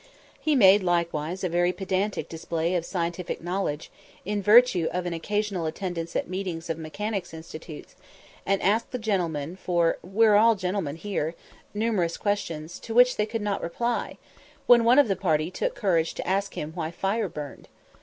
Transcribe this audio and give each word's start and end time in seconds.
He 0.39 0.55
made 0.55 0.81
likewise 0.81 1.43
a 1.43 1.47
very 1.47 1.71
pedantic 1.71 2.27
display 2.27 2.73
of 2.73 2.87
scientific 2.87 3.39
knowledge, 3.39 3.91
in 4.25 4.41
virtue 4.41 4.87
of 4.91 5.05
an 5.05 5.13
occasional 5.13 5.67
attendance 5.67 6.15
at 6.15 6.27
meetings 6.27 6.71
of 6.71 6.79
mechanics' 6.79 7.35
institutes, 7.35 7.95
and 8.43 8.59
asked 8.63 8.89
the 8.89 8.97
gentlemen 8.97 9.55
for 9.55 9.99
"We're 10.01 10.37
all 10.37 10.55
gentlemen 10.55 10.95
here" 10.95 11.35
numerous 11.75 12.17
questions, 12.17 12.79
to 12.79 12.95
which 12.95 13.15
they 13.17 13.27
could 13.27 13.43
not 13.43 13.61
reply, 13.61 14.17
when 14.65 14.85
one 14.85 14.97
of 14.97 15.07
the 15.07 15.15
party 15.15 15.51
took 15.51 15.75
courage 15.75 16.15
to 16.15 16.27
ask 16.27 16.55
him 16.55 16.71
why 16.73 16.89
fire 16.89 17.29
burned. 17.29 17.67